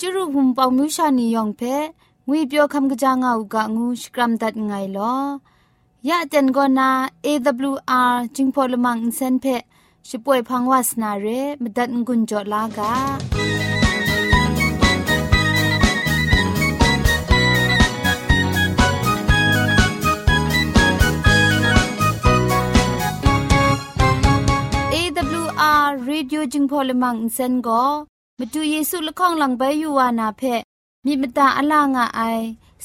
[0.00, 1.62] จุรุภุมปองมิวชานียองเพ
[2.26, 5.14] งวยเปียวคำกะจางอูกะงูสกรัมดัดไงลอ
[6.08, 6.90] ยะเต็นกอนา
[7.24, 9.46] AWR จิงพอลมังอินเซนเพ
[10.08, 11.26] ช่วยพังวาสนาเร
[11.62, 12.92] มดัดงุนจอลากา
[24.94, 27.54] AWR Radio จึงพอลมังอินเซน
[28.38, 30.42] ก็มาดูเยซูละข้องหลังใบยูวานาเพ
[31.04, 32.20] มีมตาอลางอไอ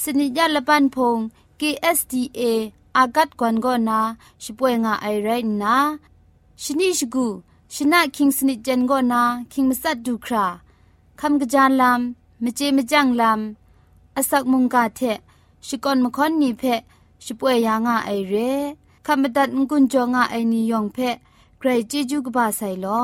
[0.02, 1.18] สนิยาละปันพง
[1.60, 2.42] KSDA
[2.98, 4.00] อากัดกวนก็นา
[4.44, 5.30] ช่วยงาไอไร
[5.64, 5.76] นะ
[6.64, 7.28] ชนิชกู
[7.74, 9.22] ชนะคิงสนิจันก็นา
[9.52, 10.46] คิงมัสัดดูครา
[11.20, 15.02] คำกระจานลำมเจมจังลำอาศักมุงกาเท
[15.68, 16.64] ชิกอนมคอนนีเพ
[17.26, 18.36] ช่วยยางาไอเร
[19.06, 20.98] คำบัดงกุนจงาไอนิยองเพ
[21.60, 23.04] ใครจีจูกบาไซลอ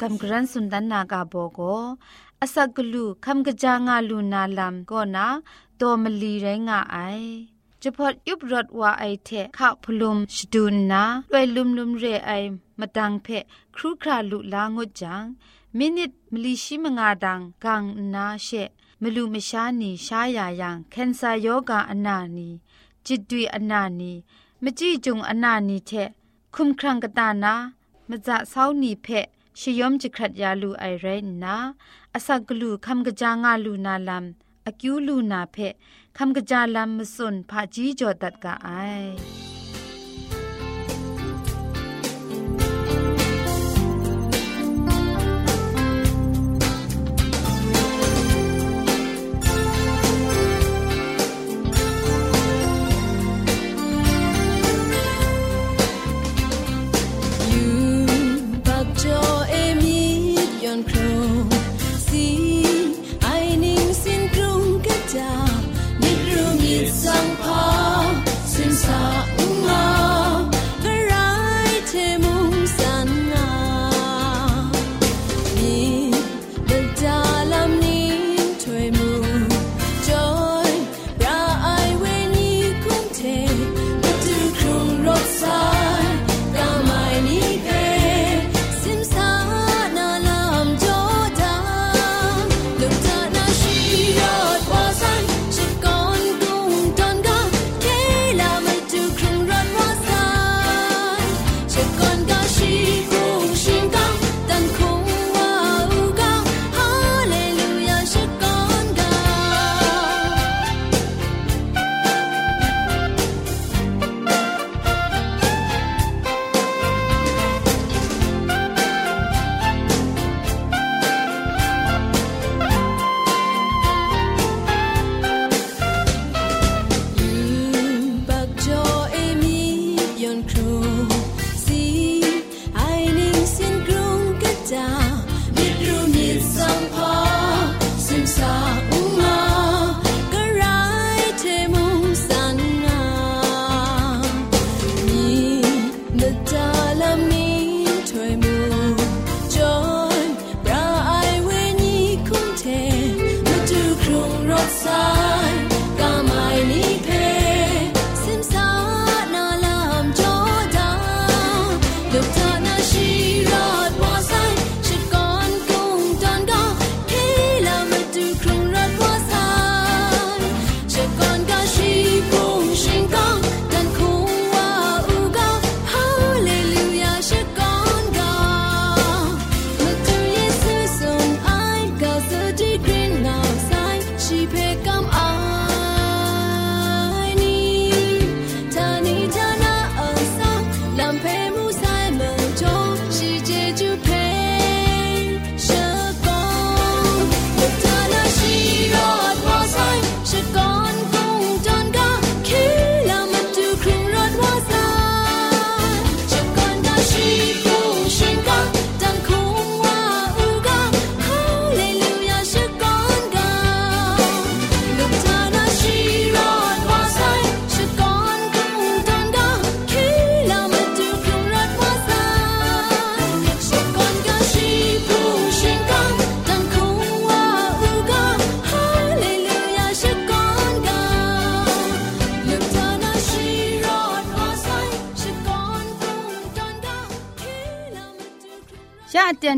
[0.00, 1.60] กัมกรันสุนดันนากาโบโก
[2.40, 5.26] อาศักลูคำกะจางาลูนาลัมก็นา
[5.76, 6.96] โตมลีไรงาไอ
[7.82, 12.30] จะพอดยุบรถว่าไอเทข้าพลุมชดูนนาด้วยลุมลุมเรไอ
[12.78, 13.28] มาดังเพ
[13.74, 15.24] ครูคราลุลางดจัง
[15.78, 17.82] มินิตมลีชิมงาดังกัง
[18.14, 18.48] นาเช
[19.02, 22.48] มลูมชานีชายายังเคนซาโยกาอนานี
[23.06, 24.12] จิตดุยอนานี
[24.62, 25.90] มจีจุงอนานีเท
[26.54, 27.54] คุมครังกตานา
[28.08, 29.26] มจะเศร้านีเพะ
[29.60, 31.56] ชยอมจิครัดยาลูไอเรนนา
[32.14, 34.24] อาศักลูคำกะจางาลูนาลัม
[34.66, 35.74] อากิวลูนาเพะ
[36.18, 38.68] คำกะจาลัมมสุนพาจีจอดัดกะไอ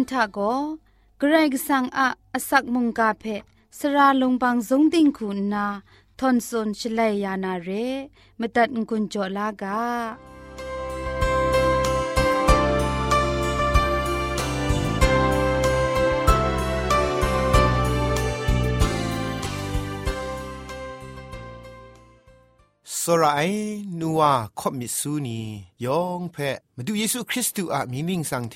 [0.01, 0.39] เตียนทาโก
[1.19, 3.23] เกรกสังอาอสักมุงกาเพ
[3.77, 5.65] สระลงบางสงดิ่งคุณนา
[6.19, 7.69] ทอนซนชลัยยานาเร
[8.39, 9.81] มตัดกุญจลากา
[23.03, 23.51] สราย
[23.99, 24.21] นัว
[24.59, 25.39] ขบมิสูนี
[25.85, 26.37] ยองเพ
[26.75, 28.55] มาดูเยซูคริสต์อะมีมิงสังเท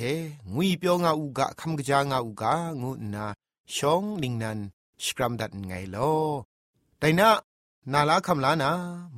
[0.53, 3.25] งุยเปียวงาอูกะคำกะจางาอูกางูนา
[3.75, 4.59] ชองลิงนัน
[5.03, 6.13] สกรัมดัดไงลอ
[6.99, 7.29] แต่นะ
[7.91, 8.71] นาลาคำลานา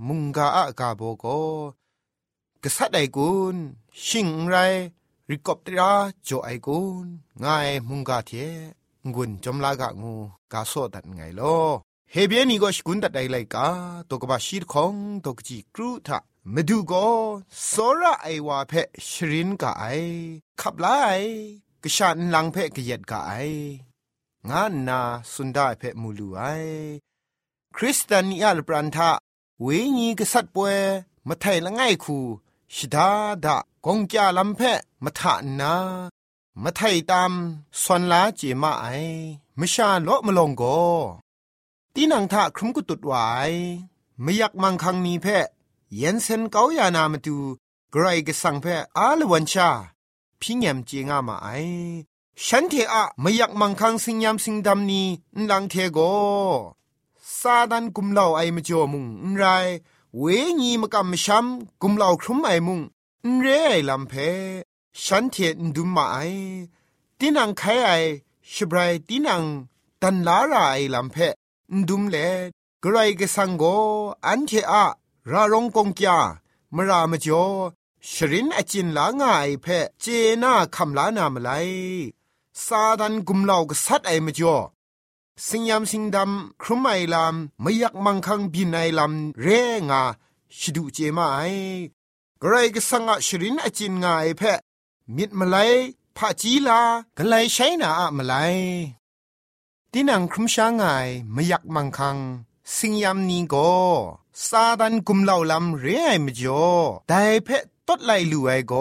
[0.07, 1.25] มุงกาอะกาโบโก
[2.63, 3.56] กษัตริย์ไอกุน
[4.06, 4.56] ชิงไร
[5.29, 5.91] ริกอบตรา
[6.24, 7.06] โจไอกุน
[7.44, 8.31] ง่ายมุงกาเท
[9.13, 10.13] งุนจอมลากะงู
[10.53, 11.57] กาโซดัดไงลอ
[12.13, 13.68] เฮเบียนี่ก็สกุนตัดไดไลกา
[14.09, 14.94] ตกบาชีรของ
[15.25, 16.19] ตกจีกรูทะ
[16.54, 17.07] มาดูก็
[17.71, 18.74] สระไอวาเพ
[19.07, 19.86] ชรินกาไอ
[20.59, 20.88] ขับไล
[21.83, 23.33] กชันลังเพกเย็ดกาไอ
[24.50, 25.00] งานนา
[25.33, 26.42] สุนได้เพมูลูไอ
[27.75, 29.12] คริสเตียนยาลปรันทะ
[29.62, 29.68] เว
[29.98, 30.77] ญีกษัตริย์ป่วย
[31.27, 32.18] มาไทยละง่ายคู
[32.75, 33.10] ชดา
[33.45, 34.62] ดะกงจาลำเพ
[35.03, 35.75] มาทานา
[36.63, 37.31] มาไทยตาม
[37.81, 38.86] สวนลาเจมาไอ
[39.60, 40.63] มชาโลมลงโก
[42.00, 43.14] ตีนังทะครุมกุตุดไว
[44.22, 45.46] ไม่อยากมังคังนีเพะ
[45.96, 47.38] เย็นเซนเกาอยานามาดู
[47.92, 49.70] ไกรกสังเพะอาลวันชา
[50.42, 51.48] พิญญมเจงามาไอ
[52.46, 55.02] ฉันเทอะไม่อยากมังคังสิงยามสิงดำนี
[55.50, 56.00] นังเทโก
[57.40, 59.06] ซาดันกุมเหล่าไอมจ่อมุง
[59.38, 59.44] ไร
[60.20, 60.24] เว
[60.62, 62.82] ญีมกำมช้ำกุมเหล่าครุมไอมุง
[63.42, 64.14] เรไอลำเพ
[65.04, 66.18] ฉันเทนดุมมาไอ
[67.20, 67.90] ตีนังไขไอ
[68.54, 69.44] ชบรายตีนัง
[70.02, 71.18] ตันลาราไอลำเพ
[71.90, 72.18] ดุมเล
[72.84, 73.64] กรายกสังโก
[74.28, 74.86] อันเทอะ
[75.31, 76.19] รารงกงกยา
[76.75, 77.46] มรามจ่อ
[78.12, 79.66] ชรินอจินลางายเพ
[80.02, 80.06] เจ
[80.44, 81.50] นาคำลานามไล
[82.66, 84.58] ซาดันกุมเหล่ากษัตริย์ไอมจ่อ
[85.48, 89.48] สิงยามสิงดำครุมไอลำไม่อยากมังคังบินไอลำเร
[89.90, 90.02] งา
[90.58, 91.40] ชิดูเจมาไอ
[92.42, 94.42] กรายกสังอชรินอจินงาไอเพ
[95.16, 95.58] มิดมาไล
[96.18, 96.81] พะจีลา
[97.18, 98.34] กไลใช้นาอะมาไล
[100.00, 100.84] ตินังครุมช้างไง
[101.34, 102.18] ไม่อยากมังคัง
[102.77, 103.72] สิงยามนี้ก็
[104.48, 106.66] ซาดันกุมเหล่าลำเรียไอมจ่อ
[107.08, 107.50] แต่เพ
[107.88, 108.74] ตดไลลูไอโก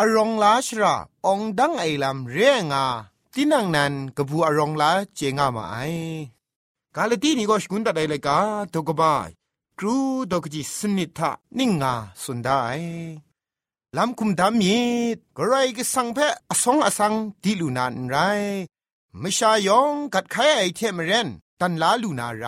[0.00, 0.94] อรองลาชรา
[1.26, 2.36] องดังไอลำเร
[2.72, 2.84] งา
[3.34, 5.76] ตินังนันกบูอรองลาเจงามาไอ
[6.94, 8.38] กาลตีนี่ก็สกุนตัดไดเลยกา
[8.72, 9.30] ตกบาย
[9.78, 9.96] ครู
[10.30, 12.60] ดอกจิสนิทะนิงาสุนได้
[13.96, 14.76] ลำคุมดามี
[15.36, 16.18] กไรก็สังเพ
[16.50, 18.16] อสองอสังดิลูนันไร
[19.22, 21.28] ม่ชายองกัดไขไอเทมเรน
[21.60, 22.44] ตันลาลูนาไร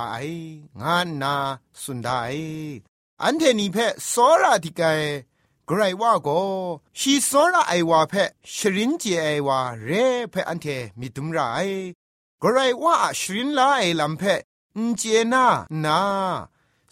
[0.83, 1.35] งานนา
[1.83, 2.23] สุนได้
[3.23, 3.77] อันเทนีเพ
[4.13, 5.01] สอราติกาย
[5.69, 6.41] กรว่าก็
[6.99, 8.15] ชีสอระไอวาเพ
[8.55, 9.91] ชรินเจไอวาเร
[10.31, 10.67] เพอันเท
[10.99, 11.39] มิตุมไร
[12.43, 14.23] กรว่าชรินลาไอลำเพ
[14.77, 15.47] อินเจนา
[15.85, 16.01] นา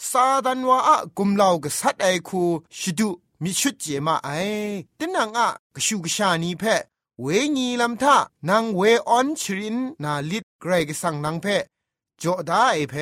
[0.08, 0.78] ซาดันว่า
[1.18, 2.42] กุมเหล่ากษัตริย์ไอคู
[2.78, 3.10] ชิดุ
[3.42, 4.30] มิชุดเจมาไอ
[4.98, 6.64] ตินังอะกชูกชานีเพ
[7.22, 8.16] เวงีลำทา
[8.48, 11.46] นางเวออนชรินนาลิดไกรกสังนางเพ
[12.22, 12.94] จอดาไอเพ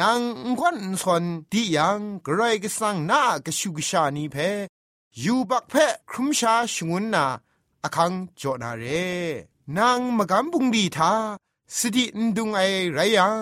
[0.00, 0.20] นาง
[0.58, 4.36] ควันสนที่ยังกรกสังนากชูกชานีเพ
[5.22, 5.74] ยูบักเพ
[6.10, 7.24] ครุมชาชงุนนา
[7.84, 8.84] อคังจอนาเร
[9.78, 11.12] นางมกำบุงดีทา
[11.76, 12.60] สตินดุงไอ
[12.92, 13.36] ไรยัง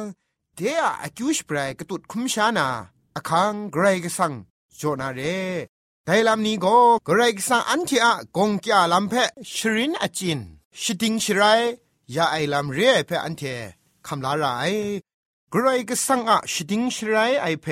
[0.54, 2.68] เดียอคิวชเปรกตุดคุมชานา
[3.16, 4.32] อคังกรกสัง
[4.80, 5.20] จอนาเร
[6.12, 9.14] ไดลำนี้ก็กรายกสังอันที่อะกงกาลำเพ
[9.56, 10.40] ชรินอจิน
[10.80, 11.42] ชิดิงชไร
[12.14, 13.42] ยาไอลำเรียเพอันเท
[14.06, 14.46] คำลาไร
[15.52, 17.66] กรกสังอะชดิงชรายไอเพ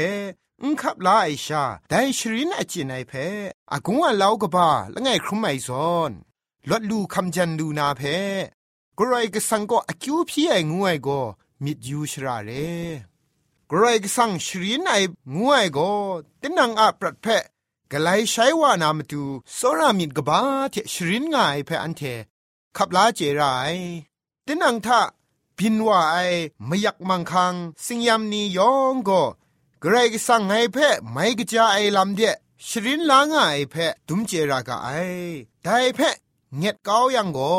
[0.62, 3.12] อุคับลาไอชาแต่ชรินอจินไอเพ
[3.72, 6.12] อากงว่าเล่ากบ้าละไงครุมไอซอน
[6.70, 8.02] ลดลูคำจันลูนาเพ
[8.98, 11.20] กรก็สังก็อคิวพี่ไองวยก็
[11.64, 12.50] มิดยูชราเร
[13.70, 14.94] กรกสังชรินไอ
[15.36, 15.90] งวยก็
[16.40, 17.28] ตินังอะปรัดเพ
[17.92, 19.22] กไลใช้ว่านามตู
[19.54, 20.40] โซรามิดกบ้า
[20.70, 22.02] เทชรินง่ายเพอันเท
[22.76, 23.74] ขับลาเจราย
[24.46, 25.00] ตินังทะ
[25.58, 26.16] พินว่าไอ
[26.66, 27.54] ไม่อยากมังคัง
[27.84, 29.22] สิงยามนี้ยองก็
[29.80, 30.76] เกรกสั่งไงเพ
[31.10, 32.20] ไม่กจาไอลำเด
[32.68, 33.40] ชรินลางไอ
[33.70, 33.74] เพ
[34.06, 34.88] ตุมเจรากาไอ
[35.62, 36.00] ได้เพ
[36.56, 37.56] เงียดเกายังก็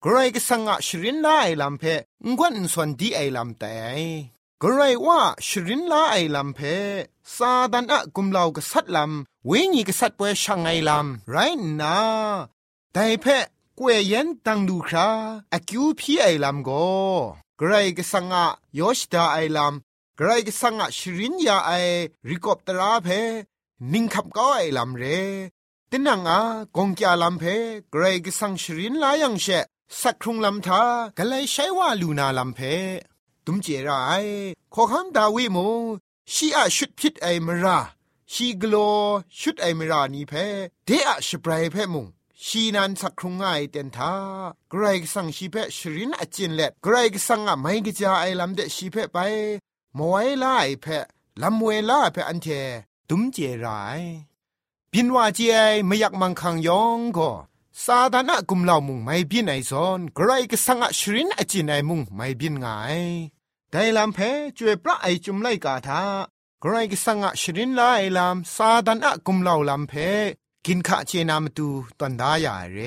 [0.00, 1.84] เกรกสั่งอะชรินลาไอลำเพ
[2.26, 3.74] งวนส่วนดีไอลำแต่
[4.66, 6.60] กรว่าชรินลาไอลำเพ
[7.36, 11.36] ซาดันอะกุมเหลากษัตริย์ลำเวงีกษัตริย์เปช่างไอลำไร
[11.80, 11.96] นา
[12.92, 13.26] แต่เพ
[13.78, 15.08] กวยเย็นตังดูครา
[15.52, 16.70] อคิวพี่ไอลำโก
[17.58, 18.46] ไกรกสังอะ
[18.78, 21.72] ยอชดาไอลำไกรกสังะชรินยาไอ
[22.28, 23.08] ริกอบตราเพ
[23.92, 25.04] นิงขับก็ไอลำเร
[25.90, 26.40] ติตินังอา
[26.76, 27.44] กงกาลัมเพ
[27.90, 29.46] เกรกสังชรินลายังเช
[30.00, 30.82] สักครุงลำทา
[31.16, 32.60] กะเลยใช้ว่าลูนาลัมเพ
[33.46, 34.12] ตุมเจรไอ
[34.74, 35.58] ขอคำดาวิโม
[36.32, 37.78] ชีอะชุดพิษไอมรา
[38.32, 38.74] ชีกโล
[39.40, 40.32] ชุดไอมรานีเพ
[40.84, 42.06] เดอะชปรายเพมุง
[42.44, 44.12] ชีนันสักครุงไงเต็นทา
[44.70, 49.18] ไกรกสังชีเพชรินอจินเล็ดไกรกสังอะไม่กจาไอลำเดชีเพไป
[49.98, 50.86] มวยไลาไอเพ
[51.42, 52.46] ลำเวล่าเพอันเท
[53.08, 53.92] ตุมเจรไอ
[54.92, 57.30] พินว่าเจไอไม่อยากมังคังยองก็
[57.82, 62.66] ซาดานะกุมเหล่ามุงไม่บินไอซอนไกรกสังอะชรินอจินไอมุงไม่บินไง
[63.70, 64.18] ไดลำเพ
[64.56, 66.02] จวยพระไอจุมไลกาทา
[66.60, 67.82] ไกรกสังอะชรินไล
[68.16, 69.92] ลำซาดานะกุมเหล่าลำเพ
[70.66, 72.78] กินข้าเจนามตูตันดายาเร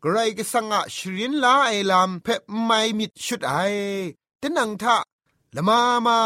[0.00, 2.26] ไกรกสังอะชรินลาไอลำเพ
[2.64, 3.54] ไม่มิดชุดไอ
[4.42, 4.96] ตนังทะ
[5.56, 6.18] ละมามา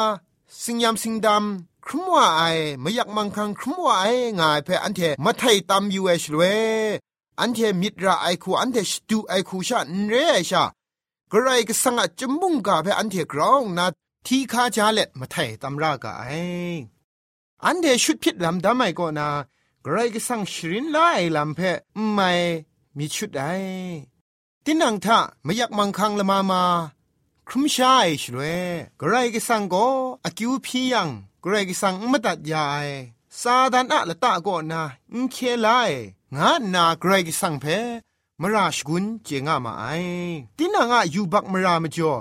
[0.63, 2.43] สิงยามสิงดำครุมว่าไอ
[2.81, 4.07] ไม่อยากมังคังครุมว่าไอ
[4.41, 6.43] งายเพอันเทมาไทยตามยูเอชเว
[7.41, 10.15] อันเทมิตรไอคูอันเทสตูไอคูชาเร
[10.51, 10.65] ชา
[11.31, 13.87] กระไรก็สังอาจมุงกาเพอันเทกรองนา
[14.27, 16.25] ทีคาจาเล็ดมาไทยตำรากาไอ
[17.65, 19.29] อันเทชุดพิษลำดำไม่ก็นา
[19.85, 20.99] กระไรก็สังชรินไล
[21.37, 21.61] ลำเพ
[22.13, 22.31] ไม่
[22.97, 23.43] มีชุดไอ
[24.65, 26.63] ตินังทะไม่อยากมังคังละมามา
[27.49, 28.41] ครุมชายชลเว
[29.01, 29.87] กระไรก็สังก็
[30.25, 31.09] อากิวพียัง
[31.43, 32.89] กระไรก็สังไม่ตัดยาย
[33.41, 35.69] ซาดานอะละตะก็นาอินเคไล
[36.39, 37.67] งานาเกรกสังเพ
[38.41, 39.85] มราชกุนเจงามาไอ
[40.57, 42.15] ตินางะยูบักมรามจ่อ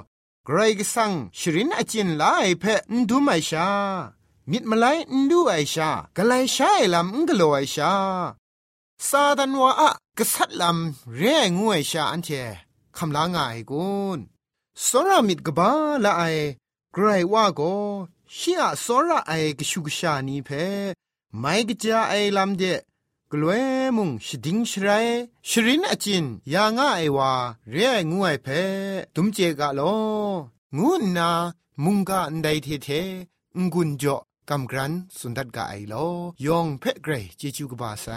[0.45, 3.67] ไกรกสังชรินอจินลายเพนดูไม่ชา
[4.51, 7.93] มิดมาไลนดูไอชากะไลชาไอลำงกโลไอชา
[9.07, 11.21] ซาดันวาอะกษัตลำเร
[11.57, 12.29] งวยชาอันเท
[12.97, 14.19] คำลางายกุน
[14.85, 15.71] สรามิดกบา
[16.03, 16.23] ละไอ
[16.93, 17.61] ไกรว่าโก
[18.37, 20.49] ชียสระไอกชุกชานีเพ
[21.39, 22.63] ไม่กจาไอลำเด
[23.33, 23.63] กลวย
[23.97, 25.07] มุงชดิงชราย
[25.49, 27.31] ชรินอจินยางอ้ายวา
[27.71, 28.47] เรียงวยเพ
[29.15, 29.81] ตุมเจกะโล
[30.77, 31.29] งูนา
[31.83, 32.89] มุงกะอันใดเทเท
[33.57, 34.17] งกุนจ่อ
[34.49, 35.95] กำกรันสุนดัดกะไอโล
[36.45, 38.07] ยองเพะเกรเจจูกบาไซ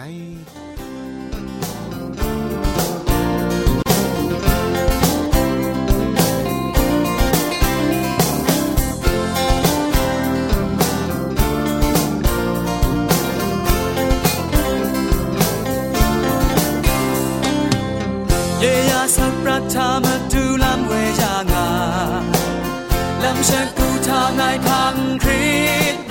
[19.74, 21.68] ทามาดูลำเวยางา
[23.22, 25.44] ลำเชกูทางไงพังคริ
[25.94, 26.04] ต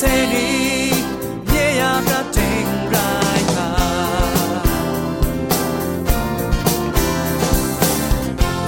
[0.00, 0.50] ได้สักเซนี
[1.48, 3.70] เยียกระติงรายคา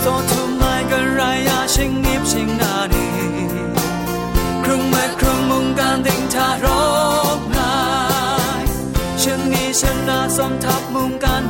[0.00, 3.06] โซทุมไม่กันไรยาชิงนิบชิงนานี
[4.64, 6.66] ครุงแม่ครุงมุงการติงทาร
[7.38, 7.38] ก
[9.80, 11.41] ฉันนาสมทับมุงการ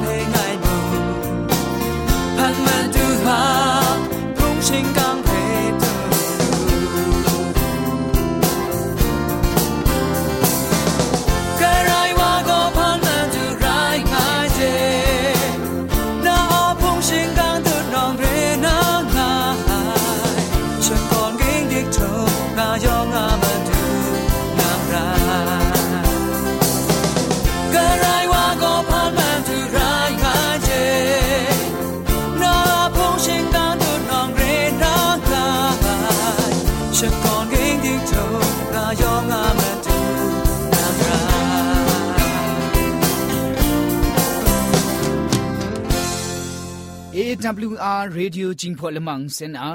[47.44, 49.72] AWR Radio จิงพอลมังเซนอา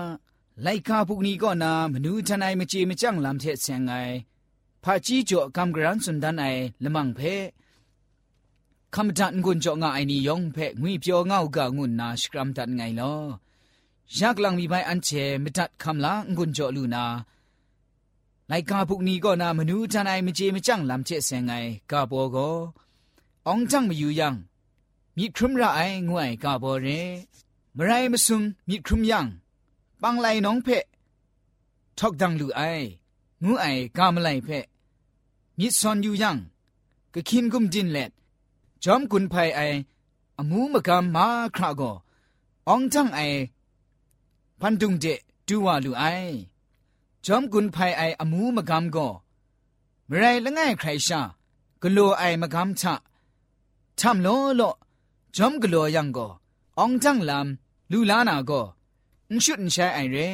[0.63, 3.91] ไลคาพุกนี้ก็นามนูทนายมเจมจังลำเทเซงไง
[4.83, 6.45] พาจีจ่อกำกรันสุนดันไอ
[6.83, 7.19] ละมังเพ
[8.95, 13.01] คำจันกุนจ่องไอนี่ยองเพงุยเปียวเงากางุนนาสกรัมตันไงล
[14.15, 15.09] อยากลังมีใบอันเช
[15.43, 17.05] มิตัดคำลางุนจ่อลูนา
[18.47, 21.51] ไลกาพุกนี้ก็นามนูทนายมเจมจังลำเทเซงไง
[21.91, 22.37] กาโบโก
[23.47, 24.35] องจังมาอยู่ยัง
[25.17, 26.89] มีครุมระไองวยกาโบเร
[27.77, 29.27] มไรมาซุมมีครุมยัง
[30.01, 30.85] ปังไลน้องเพะ
[31.99, 32.61] ทอกดังลูไอ
[33.43, 33.65] งูไอ
[33.97, 34.65] กามไลเพะ
[35.57, 36.37] มีซอนอยู่ยัง
[37.13, 38.11] ก็คินกุมดินเล็ด
[38.83, 39.61] จอมกุนภัยไอ
[40.37, 41.83] อมูมกามมาคราโก
[42.69, 43.19] องจังไอ
[44.59, 45.05] พันดุงเด
[45.47, 46.03] ดูวาลูไอ
[47.25, 48.97] จอมกุนภัยไออมูมกามโก
[50.09, 51.21] มไรละง่ายใครชา
[51.81, 52.93] กลัวไอมกามชะ
[53.99, 54.61] ทำโลโล
[55.35, 56.19] จอมกลัวยังโก
[56.79, 58.52] องจังลำ ลูลานาโก
[59.30, 60.30] นชุดนใช้ไอเร่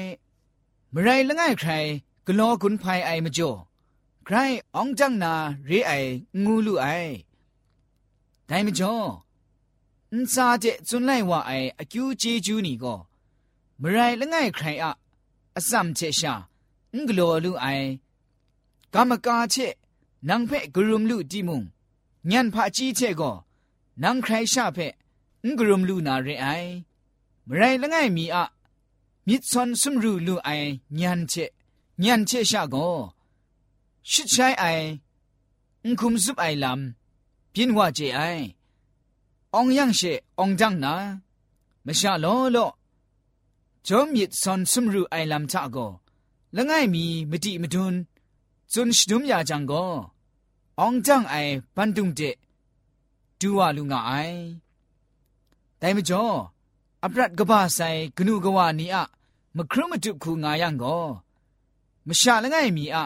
[0.92, 1.70] มไรละง่ายใคร
[2.26, 3.50] กลัวกุนภัยไอมาจ่อ
[4.24, 4.37] ใคร
[4.76, 5.35] องจังนา
[5.66, 5.92] เรไอ
[6.44, 6.87] งูลูไอ
[8.46, 8.94] แต่มาจ่อ
[10.14, 12.94] นซาเจจุนไลว่าไออคิวเจจูนี่ก็
[13.83, 14.92] มไรละง่ายใครอะ
[15.57, 16.35] อสัมเชชา
[16.94, 17.66] งกลัวลูไอ
[18.94, 19.54] กามกาเช
[20.28, 21.62] นางเพ่กรุมลูดีมุง
[22.31, 23.33] ญันพาจีเชก็
[24.02, 24.88] นางใครชาเพ่
[25.44, 26.46] งกรุมลูนาเรไอ
[27.47, 28.43] มไรละง่ายมีอะ
[29.27, 30.49] มิซอนซุมรูลูไอ
[30.99, 31.34] ญันเช
[32.06, 32.89] ญันเชชาก็
[34.12, 34.65] ชิดใช้ไอ
[35.84, 38.19] อุ้งคุมซุบไอลำพินว่าเจไอ
[39.56, 40.01] องยังเช
[40.39, 40.95] องจังนา
[41.86, 42.58] มชาโลโล
[43.88, 45.88] จอมมิดซอนซุมรูไอลำทะก็
[46.56, 47.95] ละง่ายมีมติมดุน
[48.73, 49.73] จุนชดุมยาจังโก
[50.79, 51.36] องจังไอ
[51.75, 52.21] ปันดุงเจ
[53.39, 54.12] ดูว่าลุงไอ
[55.77, 56.23] แต่มจ่อ
[57.05, 58.97] အပရတ်ကဘာဆိုင်ဂနုကဝနီအ
[59.57, 61.05] မခရမတုခုငါယံကော
[62.07, 62.97] မရှာလငိုင်မီအ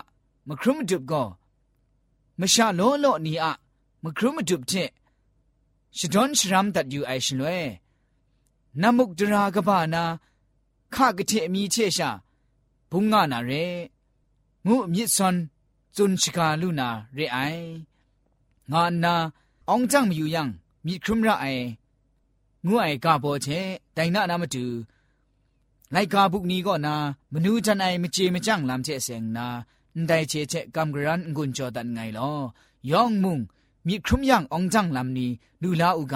[0.48, 1.28] မခရမတုကော
[2.40, 3.46] မရှာလောလောနီအ
[4.04, 4.90] မခရမတုတဲ့
[5.98, 7.58] ရှဒွန်ရှရမ်တတ်ယူအိုင်ရှင်လွဲ
[8.82, 10.04] နမုတ်ဒရာကဘာနာ
[10.94, 12.10] ခကတိအမီချေရှာ
[12.92, 13.66] ဘုံငါနာရဲ
[14.68, 15.38] ငုအမြစ်စွန်
[15.96, 17.66] ဇွန်ချကာလူနာရဲအိုင်
[18.72, 19.14] ငါနာ
[19.70, 20.44] အောင်ကြံမယူယံ
[20.86, 21.66] မိခရမရအိုင်
[22.68, 23.60] ငွအိုင်ကပေါ်ချဲ
[23.98, 24.66] တိုင်နာနာမတူ
[25.94, 26.96] လိုက်ကာပုကနီကောနာ
[27.34, 29.48] မနူးချန်အိုင်မချေမကြန့်လမ်ချဲဆင်နာ
[30.10, 32.40] ဒိုင်ချေချဲကမ်ဂရန်ငွန်ချောဒန်ငိုင်လော
[32.92, 33.38] ယောင်မုံ
[33.88, 35.28] မိခရုံယံအောင်ကြန့်လမ်နီ
[35.62, 36.16] လူလာဥက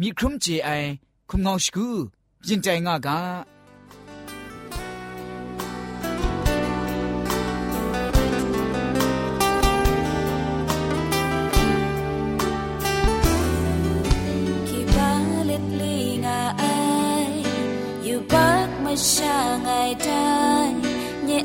[0.00, 0.88] မိခရုံချေအိုင်
[1.30, 1.88] ခုံငေါရှိကူ
[2.44, 3.08] ပြင်တိုင်ငါက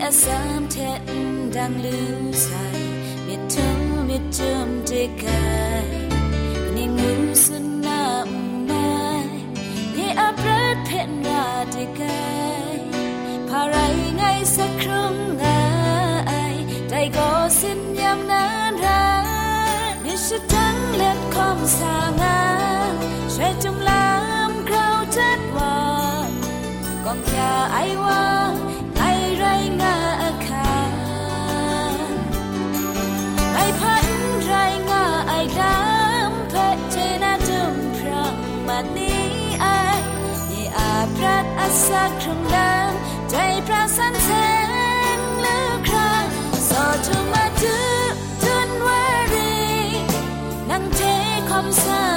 [0.08, 2.84] assumptedang lusai
[3.28, 5.84] mitum mitum dekai
[6.76, 8.24] ni musna
[8.70, 9.28] mai
[9.96, 12.80] ni apret pen radikai
[13.52, 16.56] parai ngai sakrum ngai
[16.91, 19.04] dai go sin yam nan ra
[20.04, 22.91] ni shatang let kom sangai
[23.36, 23.76] shai tum
[41.88, 42.91] สักครั้งเดิม
[43.30, 43.36] ใจ
[43.67, 44.47] พระสันเสริ
[45.17, 46.23] ญหรือครั้ง
[46.69, 48.12] สอดถึงมาถึง
[48.43, 49.56] จุนวารี
[50.69, 51.01] นั่งเท
[51.49, 52.16] คอมสา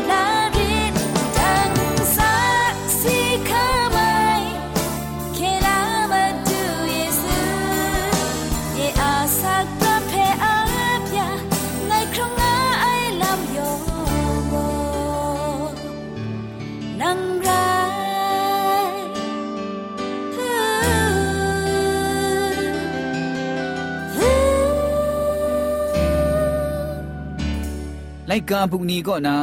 [28.33, 29.35] ไลกาบุกนี้ก็นา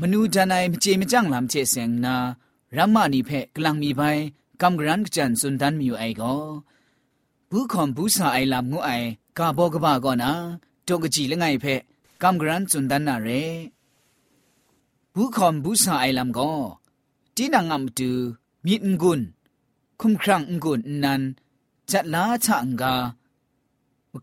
[0.00, 2.16] มนูดานายมเจมจังลำเจเซงนา
[2.76, 4.02] รัมมานีเพกลังมีไป
[4.62, 6.34] กำกรันกจันสุนดันมีอยู่ไอก็
[7.50, 8.90] ผู้คอมผู้สาไอลำงูไอ
[9.38, 10.30] กาบอกบ้าก็นา
[10.86, 11.64] ตกจีละไงเพ
[12.22, 13.28] กำกรันสุนดันนาเร
[15.14, 16.52] ผู้คอมผู้สาไอลำก็
[17.36, 18.10] จีนังงำตู
[18.64, 19.20] มีอุงกุน
[20.00, 21.22] คุมครังอุงกุนนัน
[21.90, 22.94] จัดลาชะงกา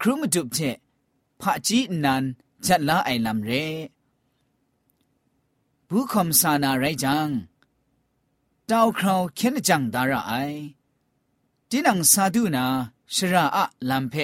[0.01, 0.59] ครุมจุบเจ
[1.41, 2.23] พระจีนัน
[2.65, 3.65] จัดลาไอลำเร่
[5.92, 7.28] ผู้คำสานาไรจัง
[8.70, 10.32] ดาวคราวเข็นจังดาระไอ
[11.70, 12.64] ดินังซาดูนา
[13.14, 14.14] ชราอะลัมเพ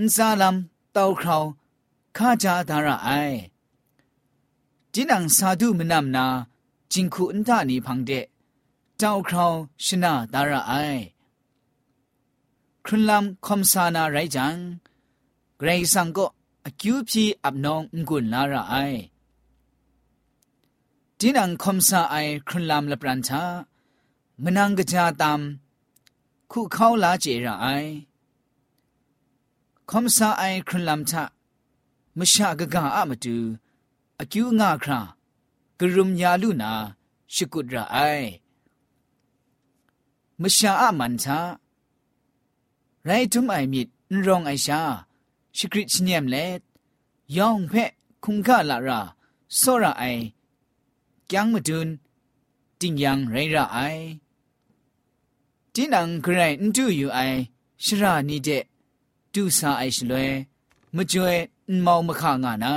[0.00, 0.56] นซาลัม
[0.96, 1.44] ดาวคราว
[2.16, 3.10] ข้าจาดาระไอ
[4.92, 6.26] ดินังซาดูมนำนา
[6.92, 8.10] จิงคูอันตานีพังเด
[9.00, 9.52] ดาวคราว
[9.84, 10.72] ชนะดาระไอ
[12.84, 14.56] ครุนลัมคำสานาไรจัง
[15.58, 16.26] เกรงสังก็
[16.64, 18.74] อคิวพีอับนองงุนลาระไอ
[21.21, 22.15] ดินังคมซาไอ
[22.47, 23.43] ครุนลามละปรันชา
[24.43, 25.41] มนังกจาตาม
[26.51, 27.67] คู่เข้าลาเจระไอ
[29.89, 31.23] คมซาไอครุนลามชะ
[32.17, 33.37] มชากะกะอะมาตู
[34.19, 34.99] อคิวงาครา
[35.79, 36.71] กรุมยาลุนา
[37.33, 37.97] ชิกุดระไอ
[40.41, 41.39] มชาอะมันชา
[43.05, 44.81] ไรทุมไอมิดนรองไอชา
[45.57, 46.61] ชิกริชเนียมเลด
[47.37, 47.91] ยองเพะ
[48.23, 49.01] คุงกะละรา
[49.57, 50.05] โซระไอ
[51.33, 51.89] ยังมาดุน
[52.79, 53.77] ติงยังไรระไอ
[55.73, 57.19] ดินังกระไรนดูอยู่ไอ
[57.83, 58.49] ชรานี่เด
[59.33, 60.29] ดูซาไอชลวย
[60.95, 61.35] มจ่วย
[61.75, 62.75] นมองมะขางานา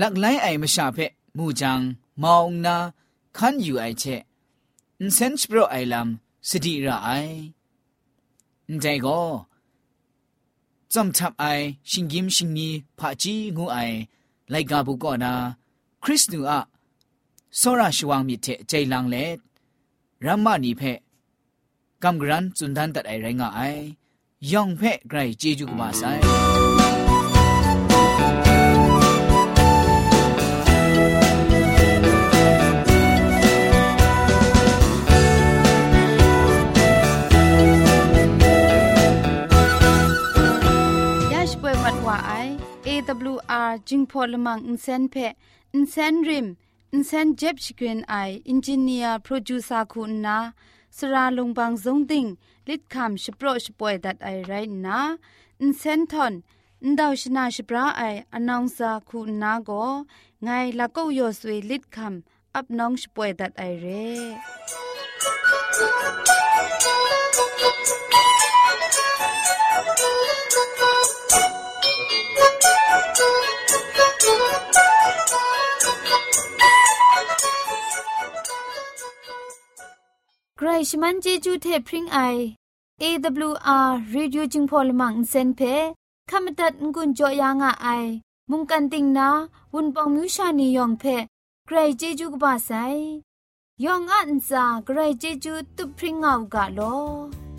[0.00, 0.98] ลักไลไอมชาเพ
[1.36, 1.80] มูจัง
[2.22, 2.76] มองนา
[3.36, 4.04] คันอยู่ไอเช
[5.02, 6.08] นเซนสโปรไอลัม
[6.48, 7.08] สติระไอ
[8.70, 9.20] นใจก็
[10.92, 11.44] จำทับไอ
[11.90, 13.78] ชิงยิมชิงนีผาจีงูไอ
[14.50, 15.32] ไลกาบุกอนา
[16.02, 16.60] คริสตูอะ
[17.59, 19.15] စောရရှဝางมีเทใจลังเล
[20.25, 20.83] รัมมานีเพ
[22.03, 23.61] กำกรันจุนดันตัดไอไรงาไอ
[24.51, 26.03] ยองเพไกรเจจูกมาไซ
[41.31, 42.31] ยาชป่วยมัดว่าไอ
[42.87, 45.15] AWR จิงพอลมังอินเซนเพ
[45.73, 46.47] อินเซนริม
[46.92, 48.14] อินเซนเจ็บชกรีนไอ
[48.48, 50.38] อินจิเนียร์โปรดิวซาคุณนา
[50.96, 52.26] สราลงบางสงติง
[52.68, 54.52] ลิดคำชโปรชป่วยดัดไอไร
[54.86, 54.98] นา
[55.60, 56.34] อินเซนทอน
[56.82, 58.02] อินดาวชนาชปราไอ
[58.34, 59.70] อนองซาคุณนาโก
[60.44, 60.48] ไง
[60.78, 64.08] ละก็ยสวยลิดคำอับน้องชป่วยดัดไอเร่
[80.88, 82.18] ชมันเจจูเทพริงไอ
[83.02, 85.60] AWR Reducing Polymer เซนเพ
[86.30, 88.06] ขมตัดงุนจอยางอ้าย
[88.50, 89.28] มุงกันติงนา
[89.74, 91.04] วุนปองมิวชานียองเพ
[91.66, 92.70] ใครเจจูกบาไซ
[93.84, 97.49] ยองอันซาใครเจจูตุพริงเอากาโลอ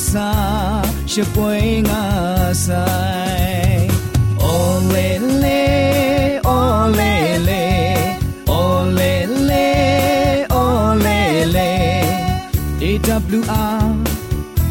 [0.00, 3.84] asa, siya po'y ngasay.
[4.40, 5.60] Olele,
[6.40, 7.64] olele,
[8.48, 9.68] olele,
[10.48, 11.72] olele.
[12.80, 13.92] AWR,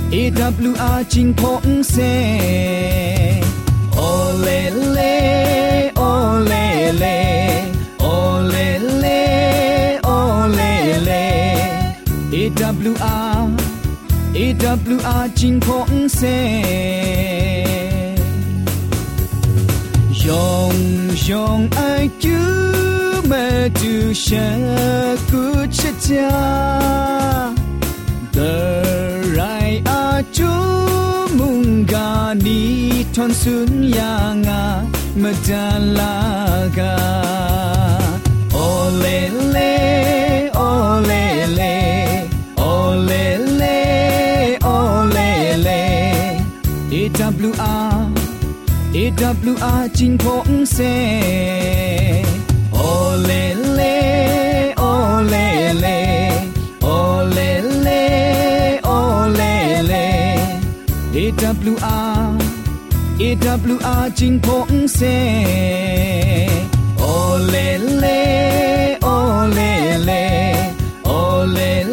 [0.10, 2.10] AWR, ching kong se.
[3.94, 5.14] Olele,
[5.94, 7.18] olele,
[8.02, 9.22] olele,
[10.02, 11.22] olele.
[12.40, 13.59] AWR,
[14.62, 16.22] AWR จิงพงเซ
[20.26, 20.76] ยอง
[21.30, 21.82] ยองไอ
[22.24, 22.40] จู
[23.28, 23.32] เม
[23.80, 24.26] ตูเช
[25.30, 25.44] กุ
[25.78, 26.38] ชะจา
[28.34, 28.38] เด
[29.38, 30.04] รายอา
[30.38, 30.52] จู
[31.38, 32.10] มุงกา
[32.46, 32.62] นี
[33.16, 34.14] ทอนสุนยา
[34.46, 34.64] งา
[35.22, 35.66] มดา
[35.98, 37.49] ลา
[68.02, 68.04] ล
[69.04, 69.08] โอ
[69.54, 69.60] เล